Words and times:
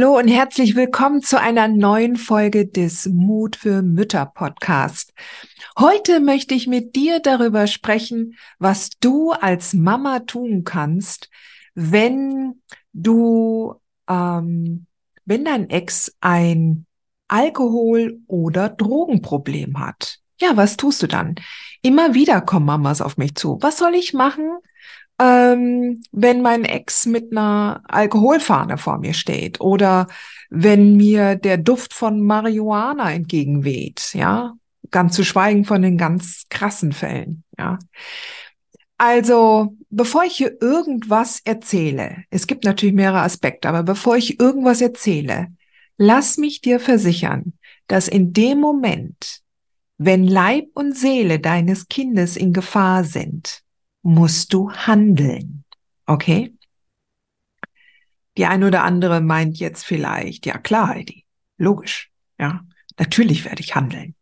Hallo 0.00 0.16
und 0.16 0.28
herzlich 0.28 0.76
willkommen 0.76 1.22
zu 1.22 1.40
einer 1.40 1.66
neuen 1.66 2.14
Folge 2.14 2.68
des 2.68 3.06
Mut 3.06 3.56
für 3.56 3.82
Mütter 3.82 4.26
Podcast. 4.26 5.12
Heute 5.76 6.20
möchte 6.20 6.54
ich 6.54 6.68
mit 6.68 6.94
dir 6.94 7.18
darüber 7.18 7.66
sprechen, 7.66 8.36
was 8.60 8.90
du 9.00 9.32
als 9.32 9.74
Mama 9.74 10.20
tun 10.20 10.62
kannst, 10.62 11.30
wenn 11.74 12.62
du, 12.92 13.74
ähm, 14.08 14.86
wenn 15.24 15.44
dein 15.44 15.68
Ex 15.68 16.14
ein 16.20 16.86
Alkohol- 17.26 18.20
oder 18.28 18.68
Drogenproblem 18.68 19.80
hat. 19.80 20.20
Ja, 20.40 20.56
was 20.56 20.76
tust 20.76 21.02
du 21.02 21.08
dann? 21.08 21.34
Immer 21.82 22.14
wieder 22.14 22.40
kommen 22.40 22.66
Mamas 22.66 23.00
auf 23.00 23.16
mich 23.16 23.34
zu. 23.34 23.58
Was 23.62 23.78
soll 23.78 23.96
ich 23.96 24.14
machen? 24.14 24.58
Ähm, 25.18 26.00
wenn 26.12 26.42
mein 26.42 26.64
Ex 26.64 27.06
mit 27.06 27.32
einer 27.32 27.82
Alkoholfahne 27.88 28.78
vor 28.78 28.98
mir 28.98 29.14
steht 29.14 29.60
oder 29.60 30.06
wenn 30.50 30.96
mir 30.96 31.34
der 31.34 31.58
Duft 31.58 31.92
von 31.92 32.20
Marihuana 32.20 33.12
entgegenweht, 33.12 34.14
ja, 34.14 34.54
ganz 34.90 35.14
zu 35.14 35.24
schweigen 35.24 35.64
von 35.64 35.82
den 35.82 35.98
ganz 35.98 36.44
krassen 36.48 36.92
Fällen, 36.92 37.44
ja. 37.58 37.78
Also, 39.00 39.76
bevor 39.90 40.24
ich 40.24 40.34
hier 40.34 40.60
irgendwas 40.60 41.40
erzähle, 41.44 42.24
es 42.30 42.48
gibt 42.48 42.64
natürlich 42.64 42.94
mehrere 42.94 43.20
Aspekte, 43.20 43.68
aber 43.68 43.84
bevor 43.84 44.16
ich 44.16 44.40
irgendwas 44.40 44.80
erzähle, 44.80 45.48
lass 45.98 46.36
mich 46.36 46.62
dir 46.62 46.80
versichern, 46.80 47.52
dass 47.86 48.08
in 48.08 48.32
dem 48.32 48.58
Moment, 48.58 49.40
wenn 49.98 50.26
Leib 50.26 50.66
und 50.74 50.96
Seele 50.96 51.38
deines 51.38 51.86
Kindes 51.86 52.36
in 52.36 52.52
Gefahr 52.52 53.04
sind, 53.04 53.62
musst 54.02 54.52
du 54.52 54.70
handeln. 54.72 55.64
Okay? 56.06 56.54
Die 58.36 58.46
ein 58.46 58.62
oder 58.64 58.84
andere 58.84 59.20
meint 59.20 59.58
jetzt 59.58 59.84
vielleicht, 59.84 60.46
ja 60.46 60.58
klar, 60.58 60.88
Heidi, 60.88 61.26
logisch, 61.56 62.10
ja, 62.38 62.64
natürlich 62.98 63.44
werde 63.44 63.60
ich 63.60 63.74
handeln. 63.74 64.14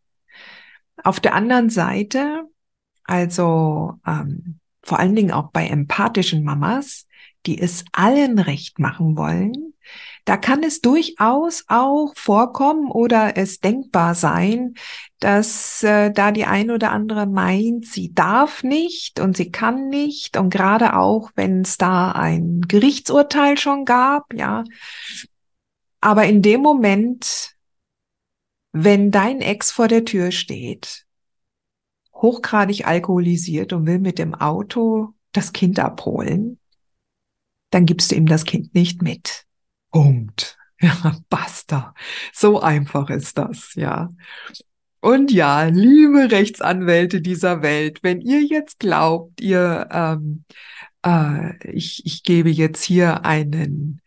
Auf 1.04 1.20
der 1.20 1.34
anderen 1.34 1.68
Seite, 1.68 2.44
also 3.04 4.00
ähm, 4.06 4.58
vor 4.82 4.98
allen 4.98 5.14
Dingen 5.14 5.32
auch 5.32 5.50
bei 5.50 5.66
empathischen 5.66 6.44
Mamas, 6.44 7.06
die 7.46 7.60
es 7.60 7.84
allen 7.92 8.38
recht 8.38 8.78
machen 8.78 9.16
wollen, 9.16 9.74
da 10.24 10.36
kann 10.36 10.64
es 10.64 10.80
durchaus 10.80 11.64
auch 11.68 12.12
vorkommen 12.16 12.90
oder 12.90 13.36
es 13.36 13.60
denkbar 13.60 14.16
sein, 14.16 14.74
dass 15.20 15.84
äh, 15.84 16.10
da 16.10 16.32
die 16.32 16.44
ein 16.44 16.72
oder 16.72 16.90
andere 16.90 17.26
meint, 17.26 17.86
sie 17.86 18.12
darf 18.12 18.64
nicht 18.64 19.20
und 19.20 19.36
sie 19.36 19.52
kann 19.52 19.88
nicht 19.88 20.36
und 20.36 20.50
gerade 20.50 20.96
auch, 20.96 21.30
wenn 21.36 21.60
es 21.60 21.78
da 21.78 22.10
ein 22.10 22.62
Gerichtsurteil 22.66 23.56
schon 23.56 23.84
gab, 23.84 24.34
ja. 24.34 24.64
Aber 26.00 26.26
in 26.26 26.42
dem 26.42 26.60
Moment, 26.60 27.54
wenn 28.72 29.12
dein 29.12 29.40
Ex 29.40 29.70
vor 29.70 29.86
der 29.86 30.04
Tür 30.04 30.32
steht, 30.32 31.06
hochgradig 32.14 32.86
alkoholisiert 32.86 33.72
und 33.72 33.86
will 33.86 34.00
mit 34.00 34.18
dem 34.18 34.34
Auto 34.34 35.14
das 35.32 35.52
Kind 35.52 35.78
abholen, 35.78 36.58
dann 37.76 37.84
gibst 37.84 38.10
du 38.10 38.14
ihm 38.14 38.24
das 38.24 38.44
Kind 38.44 38.74
nicht 38.74 39.02
mit. 39.02 39.44
Punkt. 39.92 40.56
Ja, 40.80 41.18
basta. 41.28 41.94
So 42.32 42.60
einfach 42.60 43.10
ist 43.10 43.36
das, 43.36 43.74
ja. 43.74 44.14
Und 45.00 45.30
ja, 45.30 45.64
liebe 45.64 46.30
Rechtsanwälte 46.30 47.20
dieser 47.20 47.60
Welt, 47.60 47.98
wenn 48.02 48.22
ihr 48.22 48.42
jetzt 48.42 48.78
glaubt, 48.78 49.42
ihr, 49.42 49.88
ähm, 49.90 50.44
äh, 51.04 51.70
ich, 51.70 52.04
ich 52.06 52.22
gebe 52.22 52.48
jetzt 52.48 52.82
hier 52.82 53.26
einen 53.26 54.00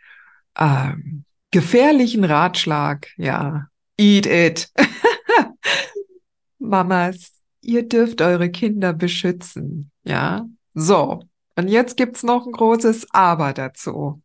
ähm, 0.57 1.25
gefährlichen 1.51 2.23
Ratschlag, 2.23 3.07
ja, 3.17 3.67
eat 3.97 4.25
it. 4.25 4.71
Mamas, 6.57 7.33
ihr 7.61 7.87
dürft 7.87 8.21
eure 8.21 8.49
Kinder 8.49 8.93
beschützen, 8.93 9.91
ja. 10.03 10.47
So, 10.73 11.28
und 11.59 11.67
jetzt 11.67 11.97
gibt's 11.97 12.23
noch 12.23 12.45
ein 12.45 12.51
großes 12.51 13.07
Aber 13.11 13.53
dazu. 13.53 14.21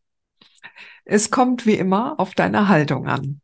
Es 1.04 1.30
kommt 1.30 1.66
wie 1.66 1.74
immer 1.74 2.18
auf 2.18 2.34
deine 2.34 2.68
Haltung 2.68 3.06
an. 3.06 3.40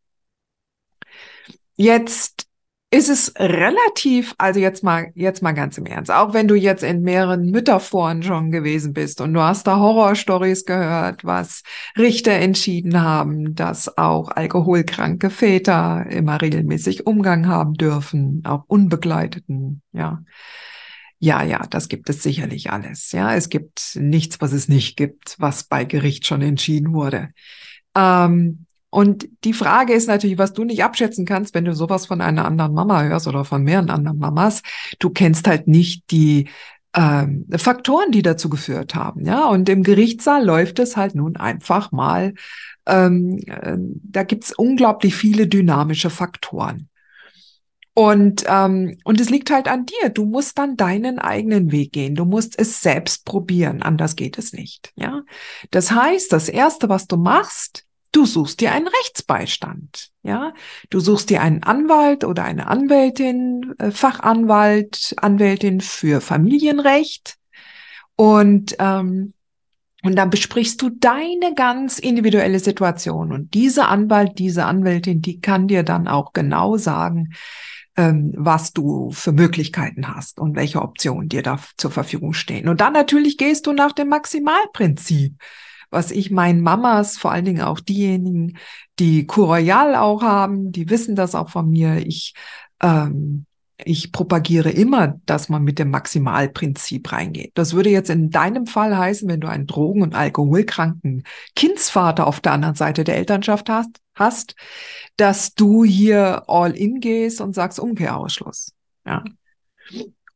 Jetzt 1.77 2.51
ist 2.93 3.09
es 3.09 3.33
relativ, 3.39 4.35
also 4.37 4.59
jetzt 4.59 4.83
mal, 4.83 5.13
jetzt 5.15 5.43
mal 5.43 5.53
ganz 5.53 5.79
im 5.79 5.87
Ernst, 5.87 6.11
auch 6.11 6.35
wenn 6.35 6.49
du 6.49 6.57
jetzt 6.57 6.83
in 6.83 7.03
mehreren 7.03 7.47
Mütterforen 7.47 8.23
schon 8.25 8.51
gewesen 8.51 8.93
bist 8.93 9.21
und 9.21 9.33
du 9.33 9.41
hast 9.41 9.69
da 9.69 9.77
Horrorstories 9.79 10.65
gehört, 10.65 11.25
was 11.25 11.63
Richter 11.97 12.33
entschieden 12.33 13.01
haben, 13.01 13.55
dass 13.55 13.97
auch 13.97 14.31
alkoholkranke 14.33 15.31
Väter 15.31 16.07
immer 16.11 16.43
regelmäßig 16.43 17.07
Umgang 17.07 17.47
haben 17.47 17.75
dürfen, 17.75 18.43
auch 18.45 18.65
unbegleiteten, 18.67 19.83
ja. 19.93 20.25
Ja, 21.23 21.43
ja, 21.43 21.67
das 21.69 21.89
gibt 21.89 22.09
es 22.09 22.23
sicherlich 22.23 22.71
alles. 22.71 23.13
Ja, 23.13 23.35
es 23.35 23.51
gibt 23.51 23.95
nichts, 23.95 24.41
was 24.41 24.53
es 24.53 24.69
nicht 24.69 24.97
gibt, 24.97 25.37
was 25.39 25.65
bei 25.65 25.85
Gericht 25.85 26.27
schon 26.27 26.41
entschieden 26.41 26.95
wurde. 26.95 27.29
Ähm, 27.95 28.65
und 28.89 29.29
die 29.45 29.53
Frage 29.53 29.93
ist 29.93 30.09
natürlich, 30.09 30.39
was 30.39 30.55
du 30.55 30.65
nicht 30.65 30.83
abschätzen 30.83 31.27
kannst, 31.27 31.55
wenn 31.55 31.67
du 31.67 31.75
sowas 31.75 32.07
von 32.07 32.23
einer 32.23 32.47
anderen 32.47 32.73
Mama 32.73 33.03
hörst 33.03 33.29
oder 33.29 33.45
von 33.45 33.63
mehreren 33.63 33.91
anderen 33.91 34.19
Mamas. 34.19 34.63
Du 34.99 35.11
kennst 35.11 35.47
halt 35.47 35.69
nicht 35.69 36.11
die 36.11 36.49
ähm, 36.95 37.47
Faktoren, 37.57 38.11
die 38.11 38.23
dazu 38.23 38.49
geführt 38.49 38.95
haben. 38.95 39.25
Ja, 39.25 39.47
und 39.47 39.69
im 39.69 39.83
Gerichtssaal 39.83 40.45
läuft 40.45 40.79
es 40.81 40.97
halt 40.97 41.15
nun 41.15 41.37
einfach 41.37 41.93
mal. 41.93 42.35
Ähm, 42.87 43.39
äh, 43.47 43.77
da 43.79 44.25
gibt's 44.25 44.53
unglaublich 44.53 45.15
viele 45.15 45.47
dynamische 45.47 46.11
Faktoren. 46.11 46.90
Und, 47.95 48.45
ähm, 48.47 48.97
und 49.05 49.21
es 49.21 49.31
liegt 49.31 49.51
halt 49.51 49.69
an 49.69 49.85
dir. 49.85 50.11
Du 50.11 50.25
musst 50.25 50.59
dann 50.59 50.77
deinen 50.77 51.19
eigenen 51.19 51.73
Weg 51.73 51.93
gehen. 51.93 52.15
Du 52.15 52.25
musst 52.25 52.59
es 52.59 52.83
selbst 52.83 53.25
probieren. 53.25 53.83
Anders 53.83 54.17
geht 54.17 54.39
es 54.39 54.53
nicht. 54.53 54.93
Ja. 54.95 55.23
Das 55.71 55.91
heißt, 55.91 56.33
das 56.33 56.49
erste, 56.49 56.89
was 56.89 57.07
du 57.07 57.17
machst, 57.17 57.85
du 58.13 58.27
suchst 58.27 58.61
dir 58.61 58.73
einen 58.73 58.87
Rechtsbeistand. 58.87 60.11
Ja. 60.23 60.55
Du 60.89 61.01
suchst 61.01 61.31
dir 61.31 61.43
einen 61.43 61.65
Anwalt 61.65 62.25
oder 62.25 62.45
eine 62.45 62.69
Anwältin, 62.69 63.75
äh, 63.79 63.91
Fachanwalt, 63.91 65.15
Anwältin 65.17 65.81
für 65.81 66.21
Familienrecht. 66.21 67.37
Und, 68.15 68.77
ähm, 68.79 69.35
und 70.03 70.17
dann 70.17 70.31
besprichst 70.31 70.81
du 70.81 70.91
deine 70.91 71.55
ganz 71.55 71.99
individuelle 71.99 72.61
Situation. 72.61 73.33
Und 73.33 73.53
diese 73.53 73.87
Anwalt, 73.87 74.39
diese 74.39 74.65
Anwältin, 74.65 75.21
die 75.21 75.41
kann 75.41 75.69
dir 75.69 75.83
dann 75.83 76.09
auch 76.09 76.33
genau 76.33 76.77
sagen, 76.77 77.35
ähm, 78.01 78.33
was 78.35 78.73
du 78.73 79.11
für 79.11 79.33
Möglichkeiten 79.33 80.09
hast 80.09 80.41
und 80.41 80.57
welche 80.57 80.81
Optionen 80.81 81.29
dir 81.29 81.43
da 81.43 81.59
zur 81.77 81.91
Verfügung 81.91 82.33
stehen. 82.33 82.69
Und 82.69 82.81
dann 82.81 82.95
natürlich 82.95 83.37
gehst 83.37 83.67
du 83.67 83.73
nach 83.73 83.93
dem 83.93 84.09
Maximalprinzip 84.09 85.35
was 85.93 86.13
ich 86.13 86.31
meinen 86.31 86.61
Mamas, 86.61 87.19
vor 87.19 87.33
allen 87.33 87.45
Dingen 87.45 87.63
auch 87.63 87.81
diejenigen, 87.81 88.57
die 89.01 89.27
Royal 89.29 89.97
auch 89.97 90.23
haben, 90.23 90.71
die 90.71 90.89
wissen 90.89 91.17
das 91.17 91.35
auch 91.35 91.51
von 91.51 91.69
mir. 91.69 92.07
Ich, 92.07 92.35
ähm, 92.81 93.45
ich 93.85 94.13
propagiere 94.13 94.71
immer, 94.71 95.21
dass 95.27 95.49
man 95.49 95.65
mit 95.65 95.81
dem 95.81 95.91
Maximalprinzip 95.91 97.11
reingeht. 97.11 97.51
Das 97.55 97.75
würde 97.75 97.91
jetzt 97.91 98.09
in 98.09 98.31
deinem 98.31 98.67
Fall 98.67 98.97
heißen, 98.97 99.29
wenn 99.29 99.41
du 99.41 99.49
einen 99.49 99.67
drogen- 99.67 100.03
und 100.03 100.15
alkoholkranken 100.15 101.25
Kindsvater 101.57 102.29
auf 102.29 102.39
der 102.39 102.53
anderen 102.53 102.77
Seite 102.77 103.03
der 103.03 103.17
Elternschaft 103.17 103.69
hast, 103.69 103.99
hast, 104.21 104.55
dass 105.17 105.55
du 105.55 105.83
hier 105.85 106.45
all 106.47 106.77
in 106.77 107.01
gehst 107.01 107.41
und 107.41 107.55
sagst 107.55 107.81
Umkehrausschluss. 107.81 108.73
Ja. 109.05 109.25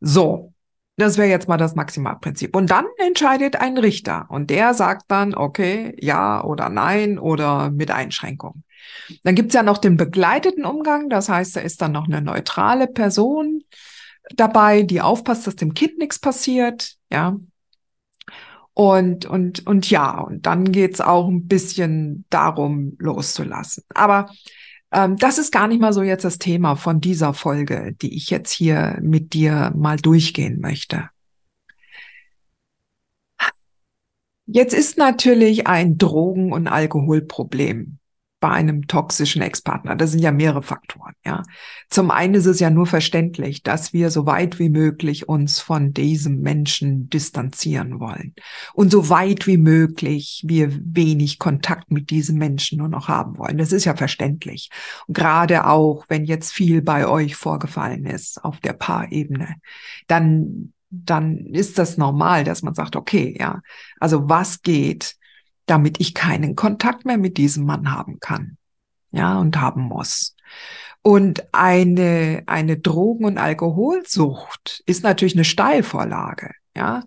So. 0.00 0.50
Das 0.96 1.18
wäre 1.18 1.28
jetzt 1.28 1.48
mal 1.48 1.56
das 1.56 1.74
Maximalprinzip. 1.74 2.54
Und 2.54 2.70
dann 2.70 2.86
entscheidet 2.98 3.56
ein 3.56 3.76
Richter 3.78 4.26
und 4.28 4.48
der 4.48 4.74
sagt 4.74 5.06
dann, 5.08 5.34
okay, 5.34 5.96
ja 6.00 6.42
oder 6.44 6.68
nein 6.68 7.18
oder 7.18 7.70
mit 7.70 7.90
Einschränkung. 7.90 8.62
Dann 9.24 9.34
gibt's 9.34 9.54
ja 9.54 9.64
noch 9.64 9.78
den 9.78 9.96
begleiteten 9.96 10.64
Umgang, 10.64 11.08
das 11.08 11.28
heißt, 11.28 11.56
da 11.56 11.60
ist 11.60 11.82
dann 11.82 11.90
noch 11.90 12.06
eine 12.06 12.22
neutrale 12.22 12.86
Person 12.86 13.64
dabei, 14.36 14.82
die 14.82 15.00
aufpasst, 15.00 15.48
dass 15.48 15.56
dem 15.56 15.74
Kind 15.74 15.98
nichts 15.98 16.20
passiert, 16.20 16.94
ja. 17.10 17.36
Und, 18.74 19.24
und, 19.24 19.66
und 19.66 19.88
ja, 19.88 20.20
und 20.20 20.46
dann 20.46 20.72
geht's 20.72 21.00
auch 21.00 21.28
ein 21.28 21.46
bisschen 21.46 22.24
darum, 22.28 22.96
loszulassen. 22.98 23.84
Aber 23.94 24.30
ähm, 24.92 25.16
das 25.16 25.38
ist 25.38 25.52
gar 25.52 25.68
nicht 25.68 25.80
mal 25.80 25.92
so 25.92 26.02
jetzt 26.02 26.24
das 26.24 26.38
Thema 26.38 26.74
von 26.74 27.00
dieser 27.00 27.34
Folge, 27.34 27.94
die 28.02 28.16
ich 28.16 28.30
jetzt 28.30 28.52
hier 28.52 28.98
mit 29.00 29.32
dir 29.32 29.72
mal 29.76 29.96
durchgehen 29.96 30.60
möchte. 30.60 31.08
Jetzt 34.46 34.74
ist 34.74 34.98
natürlich 34.98 35.66
ein 35.66 35.96
Drogen- 35.96 36.52
und 36.52 36.68
Alkoholproblem 36.68 37.98
bei 38.44 38.50
einem 38.50 38.86
toxischen 38.86 39.40
Ex-Partner. 39.40 39.96
Das 39.96 40.10
sind 40.10 40.20
ja 40.20 40.30
mehrere 40.30 40.62
Faktoren, 40.62 41.14
ja. 41.24 41.42
Zum 41.88 42.10
einen 42.10 42.34
ist 42.34 42.44
es 42.44 42.60
ja 42.60 42.68
nur 42.68 42.84
verständlich, 42.84 43.62
dass 43.62 43.94
wir 43.94 44.10
so 44.10 44.26
weit 44.26 44.58
wie 44.58 44.68
möglich 44.68 45.30
uns 45.30 45.60
von 45.60 45.94
diesem 45.94 46.42
Menschen 46.42 47.08
distanzieren 47.08 48.00
wollen. 48.00 48.34
Und 48.74 48.92
so 48.92 49.08
weit 49.08 49.46
wie 49.46 49.56
möglich 49.56 50.44
wir 50.46 50.78
wenig 50.78 51.38
Kontakt 51.38 51.90
mit 51.90 52.10
diesem 52.10 52.36
Menschen 52.36 52.76
nur 52.76 52.88
noch 52.88 53.08
haben 53.08 53.38
wollen. 53.38 53.56
Das 53.56 53.72
ist 53.72 53.86
ja 53.86 53.96
verständlich. 53.96 54.68
Und 55.06 55.16
gerade 55.16 55.66
auch, 55.66 56.04
wenn 56.10 56.26
jetzt 56.26 56.52
viel 56.52 56.82
bei 56.82 57.08
euch 57.08 57.36
vorgefallen 57.36 58.04
ist 58.04 58.44
auf 58.44 58.60
der 58.60 58.74
Paarebene, 58.74 59.54
dann 60.06 60.74
dann 60.90 61.38
ist 61.46 61.78
das 61.78 61.96
normal, 61.96 62.44
dass 62.44 62.62
man 62.62 62.74
sagt, 62.74 62.94
okay, 62.94 63.34
ja, 63.36 63.62
also 63.98 64.28
was 64.28 64.62
geht, 64.62 65.16
damit 65.66 66.00
ich 66.00 66.14
keinen 66.14 66.56
Kontakt 66.56 67.04
mehr 67.04 67.18
mit 67.18 67.36
diesem 67.36 67.64
Mann 67.64 67.92
haben 67.92 68.20
kann. 68.20 68.56
Ja, 69.10 69.38
und 69.38 69.60
haben 69.60 69.82
muss. 69.82 70.34
Und 71.02 71.46
eine, 71.52 72.42
eine 72.46 72.78
Drogen- 72.78 73.26
und 73.26 73.38
Alkoholsucht 73.38 74.82
ist 74.86 75.02
natürlich 75.02 75.34
eine 75.34 75.44
Steilvorlage. 75.44 76.52
Ja, 76.76 77.04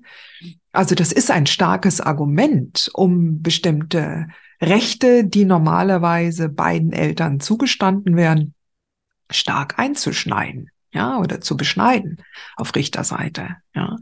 also 0.71 0.95
das 0.95 1.11
ist 1.11 1.31
ein 1.31 1.47
starkes 1.47 1.99
Argument, 1.99 2.89
um 2.93 3.41
bestimmte 3.41 4.27
Rechte, 4.61 5.25
die 5.25 5.45
normalerweise 5.45 6.49
beiden 6.49 6.93
Eltern 6.93 7.39
zugestanden 7.39 8.15
werden, 8.15 8.53
stark 9.29 9.77
einzuschneiden. 9.77 10.69
Ja, 10.93 11.19
oder 11.19 11.41
zu 11.41 11.57
beschneiden 11.57 12.23
auf 12.55 12.73
Richterseite. 12.75 13.57
Ja, 13.75 13.97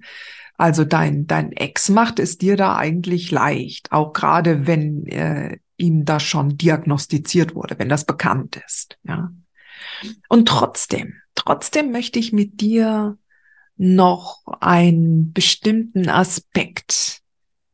also 0.57 0.85
dein, 0.85 1.27
dein 1.27 1.51
Ex 1.51 1.89
macht 1.89 2.19
es 2.19 2.37
dir 2.37 2.55
da 2.55 2.75
eigentlich 2.75 3.31
leicht, 3.31 3.91
auch 3.91 4.13
gerade 4.13 4.67
wenn 4.67 5.05
äh, 5.07 5.57
ihm 5.77 6.05
das 6.05 6.23
schon 6.23 6.57
diagnostiziert 6.57 7.55
wurde, 7.55 7.77
wenn 7.77 7.89
das 7.89 8.05
bekannt 8.05 8.61
ist. 8.65 8.97
Ja. 9.03 9.31
Und 10.29 10.47
trotzdem, 10.47 11.15
trotzdem 11.35 11.91
möchte 11.91 12.19
ich 12.19 12.31
mit 12.31 12.61
dir 12.61 13.17
noch 13.77 14.43
einen 14.61 15.33
bestimmten 15.33 16.07
Aspekt 16.07 17.21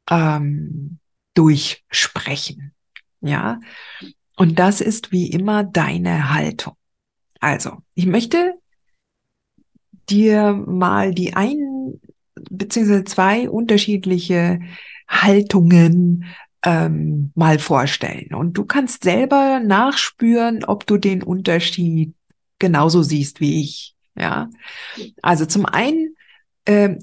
ähm, 0.09 0.97
durchsprechen. 1.35 2.73
Ja. 3.21 3.59
Und 4.35 4.57
das 4.57 4.81
ist 4.81 5.11
wie 5.11 5.29
immer 5.29 5.63
deine 5.63 6.33
Haltung. 6.33 6.73
Also, 7.39 7.77
ich 7.93 8.07
möchte 8.07 8.55
dir 10.09 10.53
mal 10.53 11.13
die 11.13 11.35
ein 11.35 11.70
beziehungsweise 12.49 13.03
zwei 13.03 13.49
unterschiedliche 13.49 14.59
Haltungen 15.07 16.25
ähm, 16.63 17.31
mal 17.35 17.59
vorstellen. 17.59 18.33
Und 18.33 18.53
du 18.53 18.65
kannst 18.65 19.03
selber 19.03 19.59
nachspüren, 19.59 20.63
ob 20.63 20.85
du 20.87 20.97
den 20.97 21.23
Unterschied 21.23 22.13
genauso 22.59 23.01
siehst 23.03 23.41
wie 23.41 23.61
ich. 23.61 23.95
Ja, 24.15 24.49
also 25.21 25.45
zum 25.45 25.65
einen 25.65 26.15
äh, 26.65 26.95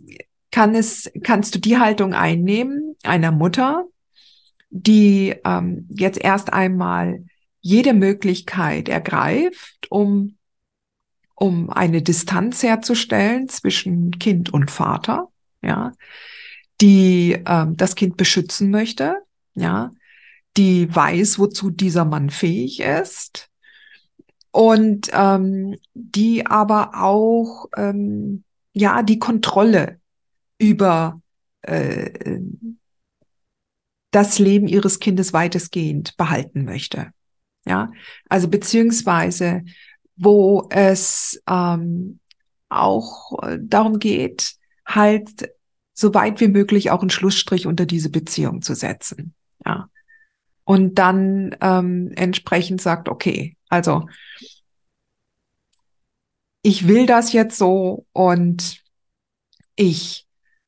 kann 0.50 0.74
es, 0.74 1.10
kannst 1.22 1.54
du 1.54 1.58
die 1.58 1.78
Haltung 1.78 2.14
einnehmen 2.14 2.96
einer 3.02 3.32
Mutter, 3.32 3.86
die 4.70 5.34
ähm, 5.44 5.88
jetzt 5.90 6.22
erst 6.22 6.52
einmal 6.52 7.24
jede 7.60 7.92
Möglichkeit 7.92 8.88
ergreift, 8.88 9.86
um 9.90 10.37
um 11.38 11.70
eine 11.70 12.02
Distanz 12.02 12.62
herzustellen 12.62 13.48
zwischen 13.48 14.10
Kind 14.18 14.52
und 14.52 14.70
Vater, 14.70 15.28
ja, 15.62 15.92
die 16.80 17.40
ähm, 17.46 17.76
das 17.76 17.94
Kind 17.94 18.16
beschützen 18.16 18.70
möchte, 18.70 19.16
ja, 19.54 19.90
die 20.56 20.92
weiß, 20.92 21.38
wozu 21.38 21.70
dieser 21.70 22.04
Mann 22.04 22.30
fähig 22.30 22.80
ist 22.80 23.48
und 24.50 25.10
ähm, 25.12 25.76
die 25.94 26.44
aber 26.44 26.92
auch 26.94 27.66
ähm, 27.76 28.42
ja 28.72 29.02
die 29.04 29.20
Kontrolle 29.20 30.00
über 30.58 31.20
äh, 31.62 32.40
das 34.10 34.40
Leben 34.40 34.66
ihres 34.66 34.98
Kindes 34.98 35.32
weitestgehend 35.32 36.16
behalten 36.16 36.64
möchte. 36.64 37.12
Ja, 37.64 37.92
also 38.28 38.48
beziehungsweise 38.48 39.62
wo 40.18 40.66
es 40.70 41.42
ähm, 41.48 42.20
auch 42.68 43.42
äh, 43.42 43.58
darum 43.60 43.98
geht, 43.98 44.56
halt 44.86 45.50
so 45.94 46.14
weit 46.14 46.40
wie 46.40 46.48
möglich 46.48 46.90
auch 46.90 47.00
einen 47.00 47.10
Schlussstrich 47.10 47.66
unter 47.66 47.86
diese 47.86 48.10
Beziehung 48.10 48.62
zu 48.62 48.74
setzen. 48.74 49.34
Ja. 49.64 49.88
Und 50.64 50.98
dann 50.98 51.56
ähm, 51.60 52.12
entsprechend 52.14 52.80
sagt, 52.80 53.08
okay, 53.08 53.56
also 53.68 54.06
ich 56.62 56.86
will 56.86 57.06
das 57.06 57.32
jetzt 57.32 57.56
so 57.56 58.06
und 58.12 58.82
ich, 59.76 60.26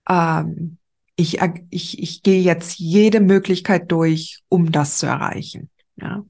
ähm, 0.08 0.78
ich, 1.16 1.40
ich, 1.70 1.98
ich 1.98 2.22
gehe 2.22 2.40
jetzt 2.40 2.78
jede 2.78 3.20
Möglichkeit 3.20 3.92
durch, 3.92 4.42
um 4.48 4.72
das 4.72 4.98
zu 4.98 5.06
erreichen. 5.06 5.68
Ja. 5.96 6.24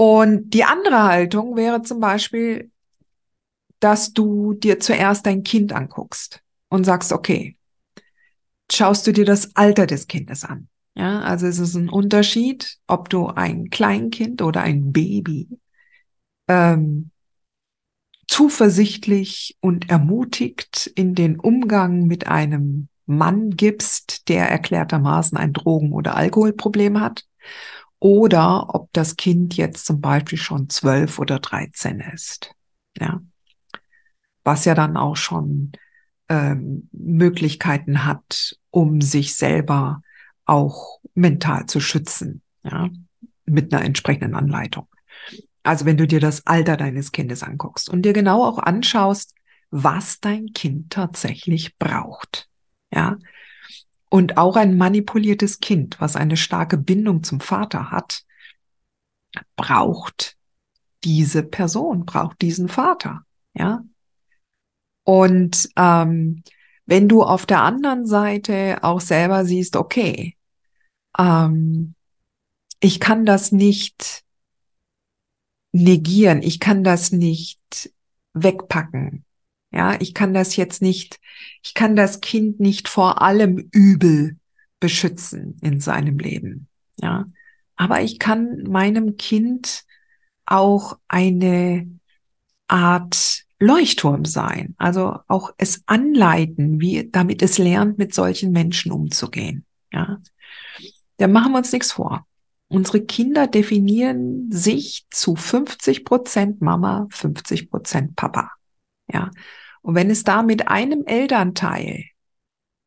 Und 0.00 0.50
die 0.50 0.62
andere 0.62 1.02
Haltung 1.02 1.56
wäre 1.56 1.82
zum 1.82 1.98
Beispiel, 1.98 2.70
dass 3.80 4.12
du 4.12 4.54
dir 4.54 4.78
zuerst 4.78 5.26
dein 5.26 5.42
Kind 5.42 5.72
anguckst 5.72 6.40
und 6.68 6.84
sagst, 6.84 7.12
okay, 7.12 7.56
schaust 8.70 9.08
du 9.08 9.12
dir 9.12 9.24
das 9.24 9.56
Alter 9.56 9.88
des 9.88 10.06
Kindes 10.06 10.44
an. 10.44 10.68
Ja, 10.94 11.20
also 11.22 11.48
es 11.48 11.58
ist 11.58 11.74
ein 11.74 11.88
Unterschied, 11.88 12.78
ob 12.86 13.08
du 13.08 13.26
ein 13.26 13.70
Kleinkind 13.70 14.40
oder 14.40 14.60
ein 14.60 14.92
Baby 14.92 15.48
ähm, 16.46 17.10
zuversichtlich 18.28 19.56
und 19.60 19.90
ermutigt 19.90 20.92
in 20.94 21.16
den 21.16 21.40
Umgang 21.40 22.04
mit 22.06 22.28
einem 22.28 22.86
Mann 23.06 23.50
gibst, 23.50 24.28
der 24.28 24.48
erklärtermaßen 24.48 25.36
ein 25.36 25.52
Drogen- 25.52 25.92
oder 25.92 26.14
Alkoholproblem 26.14 27.00
hat, 27.00 27.24
oder 28.00 28.74
ob 28.74 28.92
das 28.92 29.16
Kind 29.16 29.56
jetzt 29.56 29.86
zum 29.86 30.00
Beispiel 30.00 30.38
schon 30.38 30.68
zwölf 30.68 31.18
oder 31.18 31.38
dreizehn 31.38 32.00
ist. 32.00 32.52
Ja. 32.96 33.20
Was 34.44 34.64
ja 34.64 34.74
dann 34.74 34.96
auch 34.96 35.16
schon 35.16 35.72
ähm, 36.28 36.88
Möglichkeiten 36.92 38.04
hat, 38.04 38.56
um 38.70 39.00
sich 39.00 39.36
selber 39.36 40.02
auch 40.44 41.00
mental 41.14 41.66
zu 41.66 41.80
schützen, 41.80 42.42
ja, 42.62 42.88
mit 43.44 43.72
einer 43.72 43.84
entsprechenden 43.84 44.34
Anleitung. 44.34 44.86
Also 45.62 45.84
wenn 45.84 45.96
du 45.96 46.06
dir 46.06 46.20
das 46.20 46.46
Alter 46.46 46.76
deines 46.76 47.12
Kindes 47.12 47.42
anguckst 47.42 47.90
und 47.90 48.02
dir 48.02 48.12
genau 48.12 48.44
auch 48.44 48.58
anschaust, 48.58 49.34
was 49.70 50.20
dein 50.20 50.52
Kind 50.54 50.90
tatsächlich 50.90 51.76
braucht. 51.76 52.48
Ja, 52.90 53.18
und 54.08 54.36
auch 54.36 54.56
ein 54.56 54.76
manipuliertes 54.76 55.60
Kind, 55.60 56.00
was 56.00 56.16
eine 56.16 56.36
starke 56.36 56.78
Bindung 56.78 57.22
zum 57.22 57.40
Vater 57.40 57.90
hat, 57.90 58.24
braucht 59.56 60.36
diese 61.04 61.42
Person, 61.42 62.04
braucht 62.06 62.40
diesen 62.40 62.68
Vater, 62.68 63.24
ja. 63.54 63.84
Und 65.04 65.68
ähm, 65.76 66.42
wenn 66.86 67.08
du 67.08 67.22
auf 67.22 67.46
der 67.46 67.62
anderen 67.62 68.06
Seite 68.06 68.78
auch 68.82 69.00
selber 69.00 69.44
siehst, 69.44 69.76
okay, 69.76 70.36
ähm, 71.18 71.94
ich 72.80 73.00
kann 73.00 73.26
das 73.26 73.52
nicht 73.52 74.24
negieren, 75.72 76.42
ich 76.42 76.60
kann 76.60 76.84
das 76.84 77.12
nicht 77.12 77.92
wegpacken, 78.34 79.24
ja, 79.70 80.00
ich 80.00 80.14
kann 80.14 80.34
das 80.34 80.56
jetzt 80.56 80.82
nicht, 80.82 81.20
ich 81.62 81.74
kann 81.74 81.96
das 81.96 82.20
Kind 82.20 82.60
nicht 82.60 82.88
vor 82.88 83.22
allem 83.22 83.68
Übel 83.72 84.36
beschützen 84.80 85.58
in 85.60 85.80
seinem 85.80 86.18
Leben. 86.18 86.68
Ja, 86.96 87.26
aber 87.76 88.02
ich 88.02 88.18
kann 88.18 88.62
meinem 88.64 89.16
Kind 89.16 89.84
auch 90.46 90.98
eine 91.08 91.86
Art 92.66 93.44
Leuchtturm 93.60 94.24
sein, 94.24 94.74
also 94.78 95.18
auch 95.26 95.52
es 95.58 95.82
anleiten, 95.86 96.80
wie, 96.80 97.08
damit 97.10 97.42
es 97.42 97.58
lernt, 97.58 97.98
mit 97.98 98.14
solchen 98.14 98.52
Menschen 98.52 98.92
umzugehen. 98.92 99.64
Ja, 99.92 100.20
da 101.16 101.26
machen 101.26 101.52
wir 101.52 101.58
uns 101.58 101.72
nichts 101.72 101.92
vor. 101.92 102.26
Unsere 102.68 103.00
Kinder 103.00 103.46
definieren 103.46 104.50
sich 104.52 105.06
zu 105.10 105.34
50 105.34 106.04
Prozent 106.04 106.60
Mama, 106.60 107.08
50 107.10 107.70
Prozent 107.70 108.14
Papa. 108.14 108.50
Ja. 109.10 109.30
Und 109.82 109.94
wenn 109.94 110.10
es 110.10 110.24
da 110.24 110.42
mit 110.42 110.68
einem 110.68 111.04
Elternteil 111.04 112.04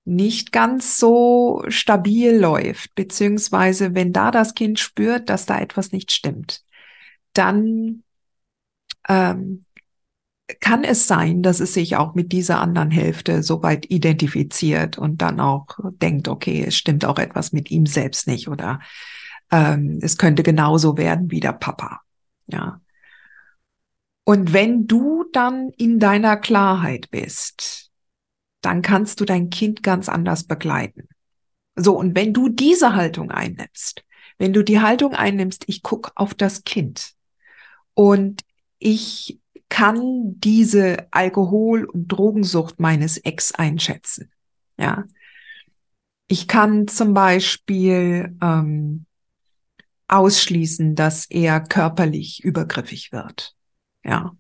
nicht 0.04 0.52
ganz 0.52 0.98
so 0.98 1.64
stabil 1.68 2.36
läuft, 2.36 2.96
beziehungsweise 2.96 3.94
wenn 3.94 4.14
da 4.14 4.32
das 4.32 4.56
Kind 4.56 4.80
spürt, 4.80 5.30
dass 5.30 5.46
da 5.46 5.60
etwas 5.60 5.92
nicht 5.92 6.12
stimmt, 6.12 6.64
dann 7.34 8.04
ähm, 9.08 9.66
kann 10.60 10.84
es 10.84 11.08
sein, 11.08 11.44
dass 11.44 11.60
es 11.60 11.74
sich 11.74 11.96
auch 11.96 12.14
mit 12.14 12.32
dieser 12.32 12.60
anderen 12.60 12.92
Hälfte 12.92 13.42
soweit 13.44 13.90
identifiziert 13.90 14.98
und 14.98 15.22
dann 15.22 15.40
auch 15.40 15.68
denkt, 16.02 16.28
okay, 16.28 16.66
es 16.68 16.76
stimmt 16.76 17.06
auch 17.06 17.20
etwas 17.20 17.54
mit 17.54 17.72
ihm 17.72 17.86
selbst 17.86 18.28
nicht 18.28 18.48
oder 18.48 18.80
ähm, 19.52 20.00
es 20.02 20.18
könnte 20.18 20.44
genauso 20.44 20.98
werden 20.98 21.32
wie 21.32 21.40
der 21.40 21.54
Papa. 21.54 22.02
Ja. 22.48 22.81
Und 24.32 24.54
wenn 24.54 24.88
du 24.88 25.26
dann 25.34 25.72
in 25.72 26.00
deiner 26.00 26.38
Klarheit 26.38 27.12
bist, 27.12 27.92
dann 28.62 28.82
kannst 28.82 29.20
du 29.20 29.26
dein 29.26 29.50
Kind 29.50 29.84
ganz 29.84 30.08
anders 30.08 30.46
begleiten. 30.46 31.10
So, 31.76 31.98
und 31.98 32.16
wenn 32.16 32.34
du 32.34 32.48
diese 32.48 32.96
Haltung 32.96 33.30
einnimmst, 33.30 34.06
wenn 34.38 34.54
du 34.54 34.64
die 34.64 34.80
Haltung 34.80 35.14
einnimmst, 35.14 35.66
ich 35.68 35.84
gucke 35.84 36.12
auf 36.16 36.34
das 36.34 36.64
Kind 36.64 37.12
und 37.94 38.46
ich 38.80 39.42
kann 39.68 40.40
diese 40.40 41.08
Alkohol- 41.12 41.84
und 41.84 42.08
Drogensucht 42.08 42.80
meines 42.80 43.18
Ex 43.18 43.52
einschätzen. 43.52 44.32
Ja. 44.78 45.04
Ich 46.30 46.48
kann 46.48 46.88
zum 46.88 47.14
Beispiel 47.14 48.38
ähm, 48.42 49.08
ausschließen, 50.08 50.96
dass 50.96 51.26
er 51.26 51.60
körperlich 51.60 52.46
übergriffig 52.46 53.12
wird. 53.12 53.58
Ja. 54.04 54.36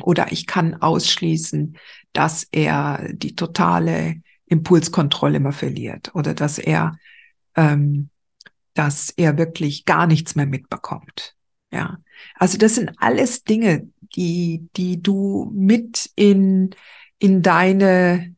Oder 0.00 0.30
ich 0.30 0.46
kann 0.46 0.74
ausschließen, 0.74 1.78
dass 2.12 2.46
er 2.52 3.12
die 3.12 3.34
totale 3.34 4.20
Impulskontrolle 4.46 5.38
immer 5.38 5.52
verliert 5.52 6.14
oder 6.14 6.34
dass 6.34 6.58
er, 6.58 6.98
ähm, 7.56 8.10
dass 8.74 9.10
er 9.10 9.38
wirklich 9.38 9.84
gar 9.84 10.06
nichts 10.06 10.34
mehr 10.34 10.46
mitbekommt. 10.46 11.34
Ja. 11.72 11.98
Also 12.34 12.58
das 12.58 12.74
sind 12.74 12.92
alles 12.98 13.44
Dinge, 13.44 13.88
die, 14.14 14.68
die 14.76 15.02
du 15.02 15.50
mit 15.54 16.10
in, 16.14 16.70
in 17.18 17.42
deine 17.42 18.34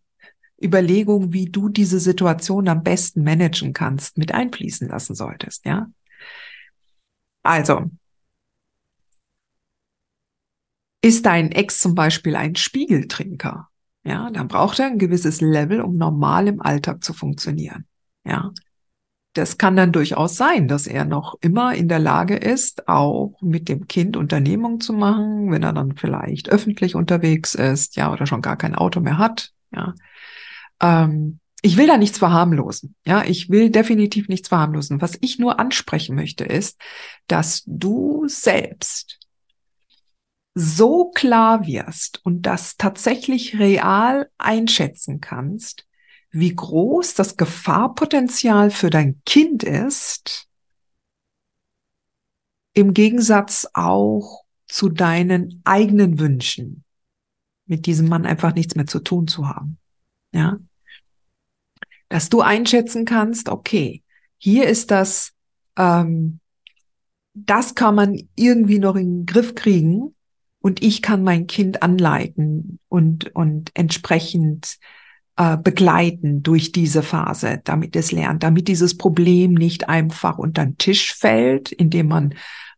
Überlegung, 0.60 1.32
wie 1.32 1.46
du 1.46 1.68
diese 1.68 2.00
Situation 2.00 2.68
am 2.68 2.82
besten 2.82 3.22
managen 3.22 3.72
kannst, 3.72 4.18
mit 4.18 4.32
einfließen 4.32 4.88
lassen 4.88 5.14
solltest, 5.14 5.64
ja. 5.64 5.90
Also, 7.44 7.90
ist 11.00 11.26
dein 11.26 11.52
Ex 11.52 11.80
zum 11.80 11.94
Beispiel 11.94 12.36
ein 12.36 12.56
Spiegeltrinker? 12.56 13.68
Ja, 14.04 14.30
dann 14.30 14.48
braucht 14.48 14.78
er 14.78 14.86
ein 14.86 14.98
gewisses 14.98 15.40
Level, 15.40 15.80
um 15.80 15.96
normal 15.96 16.48
im 16.48 16.62
Alltag 16.62 17.04
zu 17.04 17.12
funktionieren. 17.12 17.86
Ja. 18.24 18.52
Das 19.34 19.58
kann 19.58 19.76
dann 19.76 19.92
durchaus 19.92 20.36
sein, 20.36 20.66
dass 20.66 20.86
er 20.86 21.04
noch 21.04 21.36
immer 21.40 21.74
in 21.74 21.88
der 21.88 21.98
Lage 21.98 22.34
ist, 22.34 22.88
auch 22.88 23.36
mit 23.40 23.68
dem 23.68 23.86
Kind 23.86 24.16
Unternehmung 24.16 24.80
zu 24.80 24.92
machen, 24.92 25.52
wenn 25.52 25.62
er 25.62 25.72
dann 25.72 25.94
vielleicht 25.96 26.48
öffentlich 26.48 26.94
unterwegs 26.94 27.54
ist, 27.54 27.96
ja, 27.96 28.12
oder 28.12 28.26
schon 28.26 28.42
gar 28.42 28.56
kein 28.56 28.74
Auto 28.74 29.00
mehr 29.00 29.18
hat, 29.18 29.52
ja. 29.70 29.94
Ähm, 30.80 31.38
ich 31.60 31.76
will 31.76 31.86
da 31.86 31.98
nichts 31.98 32.18
verharmlosen. 32.18 32.94
Ja, 33.04 33.24
ich 33.24 33.50
will 33.50 33.70
definitiv 33.70 34.28
nichts 34.28 34.48
verharmlosen. 34.48 35.00
Was 35.00 35.18
ich 35.20 35.38
nur 35.38 35.58
ansprechen 35.58 36.14
möchte 36.14 36.44
ist, 36.44 36.80
dass 37.26 37.64
du 37.66 38.24
selbst 38.28 39.18
so 40.54 41.10
klar 41.10 41.66
wirst 41.66 42.24
und 42.24 42.42
das 42.42 42.76
tatsächlich 42.76 43.58
real 43.58 44.30
einschätzen 44.38 45.20
kannst, 45.20 45.86
wie 46.30 46.54
groß 46.54 47.14
das 47.14 47.36
Gefahrpotenzial 47.36 48.70
für 48.70 48.90
dein 48.90 49.20
Kind 49.24 49.62
ist, 49.62 50.46
im 52.74 52.92
Gegensatz 52.92 53.68
auch 53.72 54.44
zu 54.66 54.88
deinen 54.88 55.62
eigenen 55.64 56.18
Wünschen, 56.18 56.84
mit 57.66 57.86
diesem 57.86 58.08
Mann 58.08 58.26
einfach 58.26 58.54
nichts 58.54 58.74
mehr 58.74 58.86
zu 58.86 59.00
tun 59.00 59.26
zu 59.26 59.48
haben. 59.48 59.78
Ja, 60.32 60.58
dass 62.08 62.28
du 62.28 62.40
einschätzen 62.40 63.04
kannst, 63.04 63.48
okay, 63.48 64.02
hier 64.38 64.66
ist 64.66 64.90
das, 64.90 65.32
ähm, 65.76 66.40
das 67.34 67.74
kann 67.74 67.94
man 67.94 68.28
irgendwie 68.34 68.78
noch 68.78 68.96
in 68.96 69.20
den 69.20 69.26
Griff 69.26 69.54
kriegen 69.54 70.14
und 70.68 70.82
ich 70.82 71.00
kann 71.00 71.22
mein 71.22 71.46
Kind 71.46 71.82
anleiten 71.82 72.78
und, 72.90 73.34
und 73.34 73.70
entsprechend 73.72 74.76
äh, 75.38 75.56
begleiten 75.56 76.42
durch 76.42 76.72
diese 76.72 77.02
Phase, 77.02 77.62
damit 77.64 77.96
es 77.96 78.12
lernt, 78.12 78.42
damit 78.42 78.68
dieses 78.68 78.98
Problem 78.98 79.54
nicht 79.54 79.88
einfach 79.88 80.37
unter 80.37 80.66
den 80.66 80.76
Tisch 80.76 81.14
fällt, 81.14 81.72
indem 81.72 82.08
man 82.08 82.34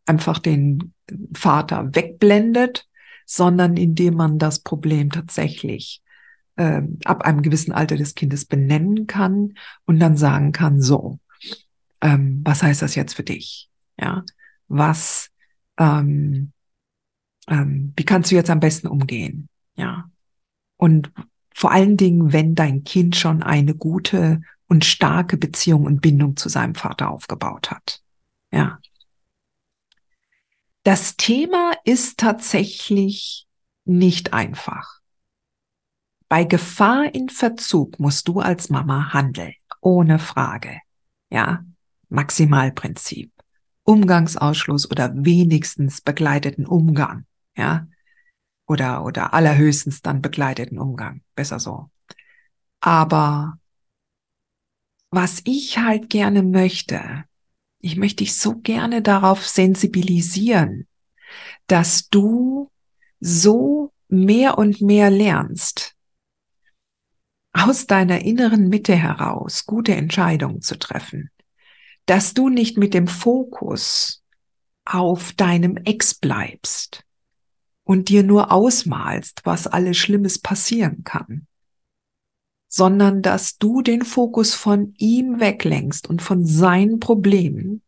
einfach 0.07 0.39
den 0.39 0.95
Vater 1.35 1.93
wegblendet, 1.93 2.87
sondern 3.27 3.77
indem 3.77 4.15
man 4.15 4.39
das 4.39 4.61
Problem 4.61 5.11
tatsächlich 5.11 6.01
äh, 6.55 6.83
ab 7.05 7.23
einem 7.23 7.43
gewissen 7.43 7.73
Alter 7.73 7.97
des 7.97 8.15
Kindes 8.15 8.45
benennen 8.45 9.09
kann 9.09 9.55
und 9.85 9.99
dann 9.99 10.17
sagen 10.17 10.53
kann, 10.53 10.81
so, 10.81 11.19
ähm, 12.01 12.41
was 12.45 12.63
heißt 12.63 12.83
das 12.83 12.95
jetzt 12.95 13.15
für 13.15 13.25
dich? 13.25 13.69
Ja, 13.99 14.23
was, 14.69 15.31
ähm, 15.77 16.53
ähm, 17.51 17.93
wie 17.97 18.05
kannst 18.05 18.31
du 18.31 18.37
jetzt 18.37 18.49
am 18.49 18.61
besten 18.61 18.87
umgehen? 18.87 19.49
Ja, 19.77 20.11
und 20.77 21.13
vor 21.55 21.73
allen 21.73 21.99
Dingen, 21.99 22.33
wenn 22.33 22.55
dein 22.55 22.85
Kind 22.85 23.17
schon 23.17 23.43
eine 23.43 23.75
gute 23.75 24.41
und 24.67 24.85
starke 24.85 25.37
Beziehung 25.37 25.85
und 25.85 26.01
Bindung 26.01 26.37
zu 26.37 26.49
seinem 26.49 26.75
Vater 26.75 27.11
aufgebaut 27.11 27.71
hat. 27.71 28.01
Ja. 28.51 28.79
Das 30.85 31.17
Thema 31.17 31.73
ist 31.85 32.19
tatsächlich 32.19 33.47
nicht 33.85 34.33
einfach. 34.33 35.01
Bei 36.29 36.45
Gefahr 36.45 37.15
in 37.15 37.29
Verzug 37.29 37.99
musst 37.99 38.29
du 38.29 38.41
als 38.41 38.71
Mama 38.71 39.13
handeln, 39.13 39.53
ohne 39.81 40.19
Frage. 40.19 40.79
Ja, 41.29 41.65
Maximalprinzip. 42.09 43.33
Umgangsausschluss 43.83 44.91
oder 44.91 45.13
wenigstens 45.15 46.01
begleiteten 46.01 46.65
Umgang. 46.65 47.27
Ja, 47.57 47.87
oder, 48.67 49.05
oder 49.05 49.35
allerhöchstens 49.35 50.01
dann 50.01 50.23
begleiteten 50.23 50.79
Umgang. 50.79 51.23
Besser 51.35 51.59
so. 51.59 51.91
Aber 52.81 53.59
was 55.11 55.43
ich 55.45 55.79
halt 55.79 56.09
gerne 56.09 56.43
möchte, 56.43 57.25
ich 57.81 57.97
möchte 57.97 58.23
dich 58.23 58.37
so 58.37 58.59
gerne 58.61 59.03
darauf 59.03 59.47
sensibilisieren, 59.47 60.87
dass 61.67 62.09
du 62.09 62.71
so 63.19 63.93
mehr 64.09 64.57
und 64.57 64.81
mehr 64.81 65.11
lernst, 65.11 65.97
aus 67.53 67.87
deiner 67.87 68.21
inneren 68.25 68.69
Mitte 68.69 68.95
heraus 68.95 69.67
gute 69.67 69.97
Entscheidungen 69.97 70.63
zu 70.63 70.79
treffen, 70.79 71.31
dass 72.07 72.35
du 72.35 72.49
nicht 72.49 72.79
mit 72.79 72.95
dem 72.95 73.09
Fokus 73.09 74.23
auf 74.85 75.33
deinem 75.33 75.77
Ex 75.79 76.15
bleibst 76.15 77.05
und 77.91 78.09
dir 78.09 78.23
nur 78.23 78.53
ausmalst, 78.53 79.41
was 79.43 79.67
alles 79.67 79.97
Schlimmes 79.97 80.39
passieren 80.39 81.03
kann, 81.03 81.49
sondern 82.69 83.21
dass 83.21 83.59
du 83.59 83.83
den 83.83 84.03
Fokus 84.05 84.55
von 84.55 84.95
ihm 84.97 85.41
weglenkst 85.41 86.09
und 86.09 86.23
von 86.23 86.47
seinen 86.47 87.01
Problemen 87.01 87.83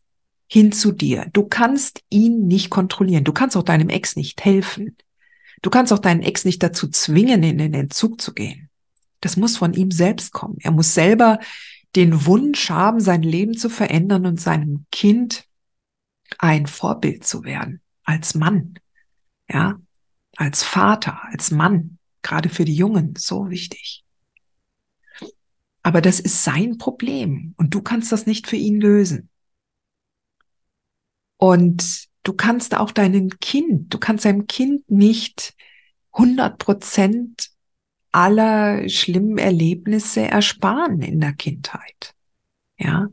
hin 0.49 0.73
zu 0.73 0.90
dir. 0.90 1.30
Du 1.32 1.44
kannst 1.44 2.02
ihn 2.11 2.49
nicht 2.49 2.68
kontrollieren. 2.68 3.23
Du 3.23 3.32
kannst 3.32 3.56
auch 3.56 3.62
deinem 3.62 3.90
Ex 3.90 4.16
nicht 4.16 4.44
helfen. 4.44 4.97
Du 5.62 5.71
kannst 5.71 5.92
auch 5.92 6.00
deinen 6.00 6.23
Ex 6.23 6.44
nicht 6.44 6.64
dazu 6.64 6.88
zwingen, 6.88 7.44
in 7.44 7.59
den 7.59 7.73
Entzug 7.73 8.21
zu 8.21 8.35
gehen. 8.35 8.71
Das 9.21 9.37
muss 9.37 9.56
von 9.56 9.73
ihm 9.73 9.92
selbst 9.92 10.32
kommen. 10.32 10.56
Er 10.62 10.73
muss 10.73 10.94
selber 10.94 11.38
den 11.94 12.26
Wunsch 12.26 12.71
haben, 12.71 12.99
sein 12.99 13.23
Leben 13.23 13.56
zu 13.56 13.68
verändern 13.68 14.26
und 14.26 14.40
seinem 14.40 14.85
Kind 14.90 15.44
ein 16.38 16.66
Vorbild 16.66 17.25
zu 17.25 17.44
werden. 17.44 17.80
Als 18.02 18.35
Mann. 18.35 18.80
Ja. 19.49 19.78
Als 20.36 20.62
Vater, 20.62 21.22
als 21.30 21.50
Mann. 21.50 21.98
Gerade 22.22 22.48
für 22.48 22.64
die 22.64 22.74
Jungen. 22.74 23.14
So 23.16 23.50
wichtig. 23.50 24.04
Aber 25.82 26.00
das 26.00 26.20
ist 26.20 26.44
sein 26.44 26.78
Problem 26.78 27.54
und 27.56 27.74
du 27.74 27.82
kannst 27.82 28.12
das 28.12 28.26
nicht 28.26 28.46
für 28.46 28.56
ihn 28.56 28.80
lösen. 28.80 29.28
Und 31.38 32.06
du 32.22 32.32
kannst 32.34 32.76
auch 32.76 32.92
deinem 32.92 33.30
Kind, 33.40 33.92
du 33.92 33.98
kannst 33.98 34.24
deinem 34.24 34.46
Kind 34.46 34.88
nicht 34.88 35.54
100 36.12 36.58
Prozent 36.58 37.50
aller 38.12 38.88
schlimmen 38.88 39.38
Erlebnisse 39.38 40.20
ersparen 40.20 41.00
in 41.00 41.18
der 41.18 41.32
Kindheit. 41.32 42.14
Ja. 42.78 43.08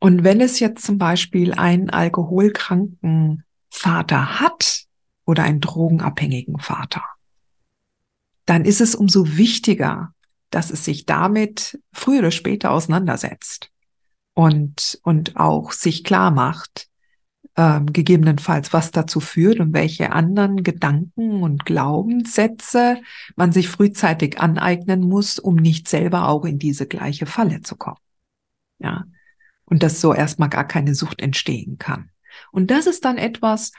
Und 0.00 0.24
wenn 0.24 0.40
es 0.40 0.58
jetzt 0.58 0.84
zum 0.84 0.98
Beispiel 0.98 1.54
einen 1.54 1.88
alkoholkranken 1.88 3.44
Vater 3.70 4.40
hat 4.40 4.71
oder 5.24 5.44
einen 5.44 5.60
drogenabhängigen 5.60 6.58
Vater, 6.58 7.02
dann 8.46 8.64
ist 8.64 8.80
es 8.80 8.94
umso 8.94 9.36
wichtiger, 9.36 10.12
dass 10.50 10.70
es 10.70 10.84
sich 10.84 11.06
damit 11.06 11.80
früher 11.92 12.20
oder 12.20 12.30
später 12.30 12.70
auseinandersetzt 12.72 13.70
und, 14.34 15.00
und 15.02 15.36
auch 15.36 15.72
sich 15.72 16.04
klar 16.04 16.30
macht, 16.30 16.88
ähm, 17.56 17.92
gegebenenfalls, 17.92 18.72
was 18.72 18.90
dazu 18.92 19.20
führt 19.20 19.60
und 19.60 19.74
welche 19.74 20.12
anderen 20.12 20.62
Gedanken 20.62 21.42
und 21.42 21.66
Glaubenssätze 21.66 22.98
man 23.36 23.52
sich 23.52 23.68
frühzeitig 23.68 24.40
aneignen 24.40 25.02
muss, 25.02 25.38
um 25.38 25.56
nicht 25.56 25.88
selber 25.88 26.28
auch 26.28 26.44
in 26.44 26.58
diese 26.58 26.86
gleiche 26.86 27.26
Falle 27.26 27.60
zu 27.60 27.76
kommen. 27.76 27.98
Ja. 28.78 29.04
Und 29.64 29.82
dass 29.82 30.00
so 30.00 30.14
erstmal 30.14 30.48
gar 30.48 30.66
keine 30.66 30.94
Sucht 30.94 31.20
entstehen 31.20 31.78
kann. 31.78 32.10
Und 32.52 32.70
das 32.70 32.86
ist 32.86 33.04
dann 33.04 33.18
etwas, 33.18 33.72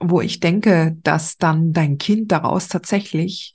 wo 0.00 0.20
ich 0.20 0.40
denke, 0.40 0.96
dass 1.02 1.36
dann 1.36 1.72
dein 1.72 1.98
Kind 1.98 2.32
daraus 2.32 2.68
tatsächlich 2.68 3.54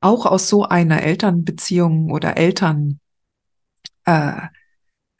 auch 0.00 0.26
aus 0.26 0.48
so 0.48 0.64
einer 0.64 1.02
Elternbeziehung 1.02 2.10
oder 2.10 2.36
Eltern 2.36 3.00
äh, 4.04 4.40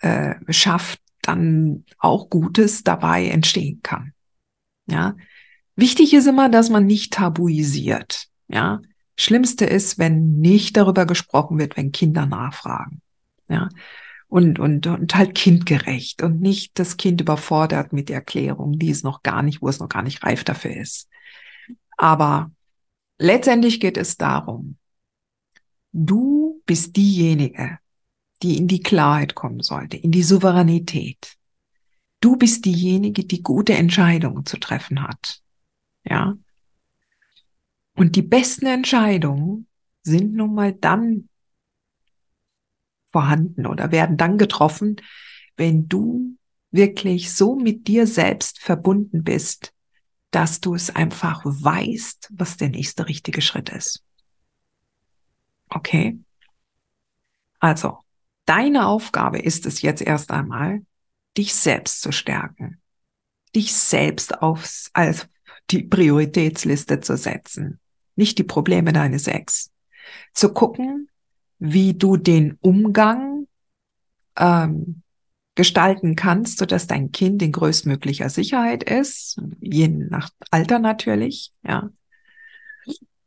äh, 0.01 0.35
schafft, 0.49 1.01
dann 1.23 1.85
auch 1.99 2.31
Gutes 2.31 2.83
dabei 2.83 3.27
entstehen 3.27 3.81
kann. 3.83 4.13
Ja. 4.87 5.17
Wichtig 5.77 6.15
ist 6.15 6.27
immer, 6.27 6.49
dass 6.49 6.71
man 6.71 6.87
nicht 6.87 7.13
tabuisiert. 7.13 8.29
Ja. 8.49 8.81
Schlimmste 9.19 9.67
ist, 9.67 9.99
wenn 9.99 10.39
nicht 10.39 10.77
darüber 10.77 11.07
gesprochen 11.07 11.59
wird, 11.59 11.77
wenn 11.77 11.93
Kinder 11.93 12.27
nachfragen. 12.27 13.03
Ja. 13.49 13.69
Und, 14.31 14.61
und, 14.61 14.87
und 14.87 15.15
halt 15.17 15.35
kindgerecht 15.35 16.23
und 16.23 16.41
nicht 16.41 16.79
das 16.79 16.97
Kind 16.97 17.21
überfordert 17.21 17.93
mit 17.93 18.11
Erklärungen, 18.11 18.79
die 18.79 18.91
es 18.91 19.03
noch 19.03 19.25
gar 19.25 19.43
nicht, 19.43 19.61
wo 19.61 19.69
es 19.69 19.81
noch 19.81 19.89
gar 19.89 20.03
nicht 20.03 20.23
reif 20.23 20.45
dafür 20.45 20.77
ist. 20.77 21.09
Aber 21.97 22.53
letztendlich 23.19 23.81
geht 23.81 23.97
es 23.97 24.17
darum, 24.17 24.77
du 25.93 26.63
bist 26.65 26.95
diejenige, 26.97 27.79
die 28.43 28.57
in 28.57 28.69
die 28.69 28.85
Klarheit 28.85 29.35
kommen 29.35 29.63
sollte, 29.63 29.97
in 29.97 30.13
die 30.13 30.23
Souveränität. 30.23 31.37
Du 32.21 32.37
bist 32.37 32.65
diejenige, 32.65 33.25
die 33.25 33.43
gute 33.43 33.75
Entscheidungen 33.75 34.47
zu 34.47 34.59
treffen 34.59 35.03
hat. 35.03 35.43
Ja. 36.05 36.37
Und 37.97 38.15
die 38.15 38.23
besten 38.23 38.67
Entscheidungen 38.67 39.67
sind 40.03 40.35
nun 40.35 40.55
mal 40.55 40.73
dann 40.73 41.30
vorhanden 43.13 43.67
oder 43.67 43.93
werden 43.93 44.17
dann 44.17 44.39
getroffen, 44.39 44.97
wenn 45.57 45.89
du 45.89 46.37
wirklich 46.71 47.33
so 47.33 47.57
mit 47.57 47.89
dir 47.89 48.07
selbst 48.07 48.61
verbunden 48.61 49.25
bist, 49.25 49.73
dass 50.31 50.61
du 50.61 50.75
es 50.75 50.95
einfach 50.95 51.43
weißt, 51.45 52.31
was 52.33 52.57
der 52.57 52.69
nächste 52.69 53.09
richtige 53.09 53.43
Schritt 53.43 53.71
ist. 53.71 54.05
Okay? 55.69 56.19
Also, 57.59 57.99
Deine 58.51 58.89
Aufgabe 58.89 59.39
ist 59.39 59.65
es 59.65 59.81
jetzt 59.81 60.03
erst 60.03 60.33
einmal, 60.33 60.85
dich 61.39 61.55
selbst 61.55 62.03
zu 62.03 62.11
stärken, 62.11 62.81
dich 63.55 63.73
selbst 63.77 64.43
aufs, 64.43 64.91
als 64.93 65.29
die 65.71 65.85
Prioritätsliste 65.85 66.99
zu 66.99 67.17
setzen, 67.17 67.79
nicht 68.17 68.39
die 68.39 68.43
Probleme 68.43 68.93
deines 68.93 69.29
Ex. 69.29 69.71
Zu 70.35 70.53
gucken, 70.53 71.09
wie 71.61 71.95
du 71.95 72.17
den 72.17 72.57
Umgang 72.61 73.47
ähm, 74.37 75.03
gestalten 75.55 76.17
kannst, 76.17 76.59
so 76.59 76.67
dass 76.67 76.87
dein 76.87 77.13
Kind 77.13 77.43
in 77.43 77.53
größtmöglicher 77.53 78.31
Sicherheit 78.31 78.83
ist, 78.83 79.41
je 79.61 79.89
nach 79.89 80.31
Alter 80.51 80.79
natürlich, 80.79 81.53
ja. 81.63 81.91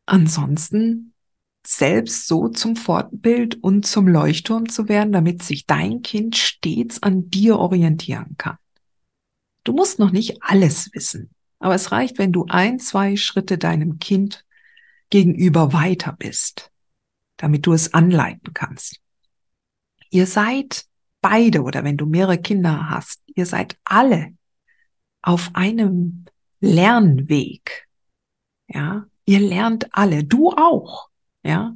Ansonsten 0.06 1.14
selbst 1.66 2.28
so 2.28 2.50
zum 2.50 2.76
Fortbild 2.76 3.64
und 3.64 3.86
zum 3.86 4.08
Leuchtturm 4.08 4.68
zu 4.68 4.90
werden, 4.90 5.14
damit 5.14 5.44
sich 5.44 5.66
dein 5.66 6.02
Kind 6.02 6.36
stets 6.36 7.02
an 7.02 7.30
dir 7.30 7.58
orientieren 7.58 8.36
kann. 8.38 8.58
Du 9.64 9.72
musst 9.72 10.00
noch 10.00 10.12
nicht 10.12 10.42
alles 10.42 10.90
wissen, 10.94 11.30
aber 11.60 11.76
es 11.76 11.92
reicht, 11.92 12.18
wenn 12.18 12.34
du 12.34 12.48
ein, 12.50 12.80
zwei 12.80 13.16
Schritte 13.16 13.58
deinem 13.58 14.00
Kind 14.00 14.44
gegenüber 15.10 15.72
weiter 15.72 16.14
bist, 16.18 16.73
damit 17.38 17.66
du 17.66 17.74
es 17.74 17.94
anleiten 17.94 18.54
kannst. 18.54 19.00
Ihr 20.10 20.28
seid 20.28 20.86
beide 21.22 21.64
oder 21.64 21.84
wenn 21.84 21.98
du 21.98 22.06
mehrere 22.06 22.38
Kinder 22.38 22.90
hast, 22.90 23.22
ihr 23.34 23.46
seid 23.46 23.78
alle 23.84 24.34
auf 25.22 25.52
einem 25.54 26.26
Lernweg. 26.60 27.88
Ja, 28.68 29.06
ihr 29.26 29.40
lernt 29.40 29.88
alle, 29.92 30.24
du 30.24 30.52
auch. 30.52 31.10
Ja. 31.44 31.76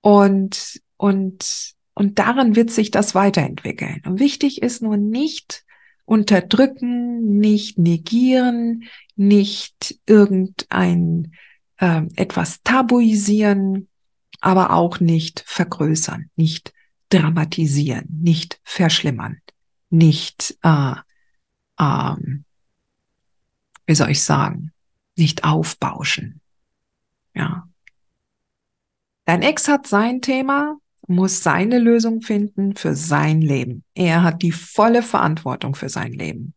Und, 0.00 0.80
und, 0.96 1.74
und 1.94 2.18
daran 2.18 2.56
wird 2.56 2.70
sich 2.70 2.90
das 2.90 3.14
weiterentwickeln. 3.14 4.02
Und 4.06 4.20
wichtig 4.20 4.62
ist 4.62 4.82
nur 4.82 4.96
nicht 4.96 5.64
unterdrücken, 6.04 7.38
nicht 7.38 7.78
negieren, 7.78 8.84
nicht 9.16 10.00
irgendein 10.06 11.32
äh, 11.76 12.02
etwas 12.16 12.62
tabuisieren, 12.62 13.89
aber 14.40 14.72
auch 14.72 15.00
nicht 15.00 15.44
vergrößern, 15.46 16.30
nicht 16.36 16.72
dramatisieren, 17.10 18.06
nicht 18.22 18.60
verschlimmern, 18.64 19.40
nicht, 19.90 20.56
äh, 20.62 20.94
ähm, 21.78 22.44
wie 23.86 23.94
soll 23.94 24.10
ich 24.10 24.22
sagen, 24.22 24.72
nicht 25.16 25.44
aufbauschen. 25.44 26.40
Ja. 27.34 27.68
Dein 29.24 29.42
Ex 29.42 29.68
hat 29.68 29.86
sein 29.86 30.22
Thema, 30.22 30.78
muss 31.06 31.42
seine 31.42 31.78
Lösung 31.78 32.22
finden 32.22 32.76
für 32.76 32.94
sein 32.94 33.42
Leben. 33.42 33.84
Er 33.94 34.22
hat 34.22 34.42
die 34.42 34.52
volle 34.52 35.02
Verantwortung 35.02 35.74
für 35.74 35.88
sein 35.88 36.12
Leben. 36.12 36.54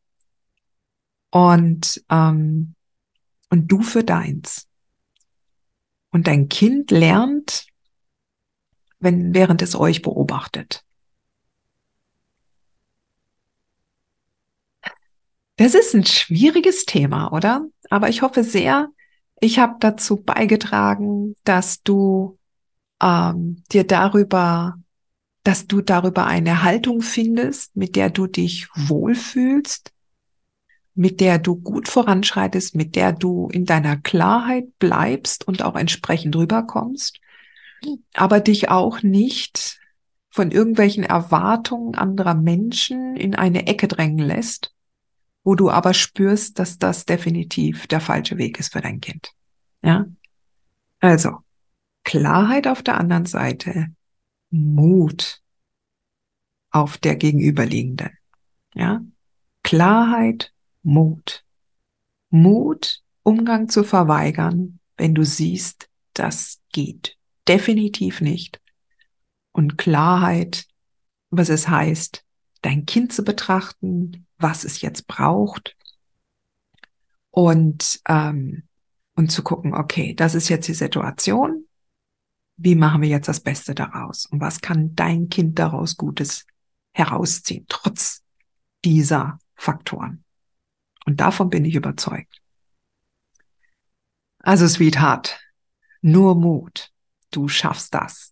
Und, 1.32 2.04
ähm, 2.10 2.76
und 3.50 3.68
du 3.68 3.82
für 3.82 4.04
deins. 4.04 4.68
Und 6.12 6.28
dein 6.28 6.48
Kind 6.50 6.92
lernt, 6.92 7.66
wenn, 9.04 9.34
während 9.34 9.62
es 9.62 9.76
euch 9.76 10.02
beobachtet. 10.02 10.84
Das 15.58 15.76
ist 15.76 15.94
ein 15.94 16.06
schwieriges 16.06 16.86
Thema, 16.86 17.32
oder? 17.32 17.68
Aber 17.90 18.10
ich 18.10 18.22
hoffe 18.22 18.44
sehr, 18.44 18.90
ich 19.40 19.60
habe 19.60 19.76
dazu 19.80 20.18
beigetragen, 20.18 21.36
dass 21.44 21.84
du 21.84 22.40
ähm, 23.02 23.64
dir 23.72 23.84
darüber, 23.84 24.80
dass 25.44 25.68
du 25.68 25.82
darüber 25.82 26.26
eine 26.26 26.64
Haltung 26.64 27.02
findest, 27.02 27.76
mit 27.76 27.96
der 27.96 28.10
du 28.10 28.28
dich 28.28 28.68
wohlfühlst, 28.74 29.92
mit 30.96 31.20
der 31.20 31.40
du 31.40 31.56
gut 31.56 31.88
voranschreitest, 31.88 32.76
mit 32.76 32.96
der 32.96 33.12
du 33.12 33.50
in 33.52 33.66
deiner 33.66 33.98
Klarheit 33.98 34.78
bleibst 34.80 35.48
und 35.48 35.64
auch 35.64 35.76
entsprechend 35.76 36.36
rüberkommst, 36.36 37.20
aber 38.14 38.40
dich 38.40 38.70
auch 38.70 39.04
nicht 39.04 39.80
von 40.30 40.50
irgendwelchen 40.52 41.04
Erwartungen 41.04 41.96
anderer 41.96 42.34
Menschen 42.34 43.16
in 43.16 43.36
eine 43.36 43.68
Ecke 43.68 43.88
drängen 43.88 44.18
lässt, 44.18 44.74
wo 45.44 45.56
du 45.56 45.70
aber 45.70 45.94
spürst, 45.94 46.58
dass 46.58 46.80
das 46.80 47.06
definitiv 47.06 47.86
der 47.88 48.02
falsche 48.02 48.38
Weg 48.38 48.60
ist 48.60 48.74
für 48.74 48.82
dein 48.82 49.00
Kind. 49.00 49.32
Ja? 49.84 50.08
Also, 51.00 51.38
Klarheit 52.04 52.68
auf 52.68 52.82
der 52.82 52.98
anderen 52.98 53.26
Seite, 53.26 53.94
Mut 54.50 55.42
auf 56.72 56.98
der 56.98 57.16
gegenüberliegenden. 57.16 58.18
Ja? 58.74 59.02
Klarheit, 59.62 60.52
Mut. 60.82 61.46
Mut, 62.32 63.02
Umgang 63.22 63.70
zu 63.70 63.84
verweigern, 63.84 64.80
wenn 64.98 65.14
du 65.14 65.24
siehst, 65.24 65.90
das 66.14 66.60
geht 66.72 67.18
definitiv 67.48 68.22
nicht. 68.22 68.62
Und 69.52 69.78
Klarheit, 69.78 70.66
was 71.30 71.50
es 71.50 71.68
heißt, 71.68 72.26
dein 72.62 72.86
Kind 72.86 73.14
zu 73.14 73.24
betrachten, 73.24 74.26
was 74.38 74.64
es 74.64 74.82
jetzt 74.82 75.08
braucht 75.08 75.76
und 77.32 78.02
ähm, 78.08 78.64
und 79.16 79.32
zu 79.32 79.44
gucken, 79.44 79.74
okay, 79.74 80.14
das 80.14 80.36
ist 80.36 80.50
jetzt 80.50 80.68
die 80.68 80.74
Situation, 80.74 81.68
wie 82.58 82.76
machen 82.76 83.02
wir 83.02 83.10
jetzt 83.10 83.28
das 83.28 83.40
Beste 83.40 83.76
daraus? 83.76 84.26
Und 84.26 84.42
was 84.42 84.62
kann 84.62 84.96
dein 84.96 85.30
Kind 85.30 85.60
daraus 85.60 85.98
Gutes 85.98 86.46
herausziehen, 86.94 87.66
trotz 87.68 88.24
dieser 88.84 89.40
Faktoren? 89.56 90.24
Und 91.06 91.20
davon 91.20 91.50
bin 91.50 91.66
ich 91.66 91.76
überzeugt. 91.76 92.42
Also, 94.40 94.68
Sweetheart, 94.68 95.40
nur 96.02 96.36
Mut. 96.36 96.93
Du 97.34 97.48
schaffst 97.48 97.92
das. 97.96 98.32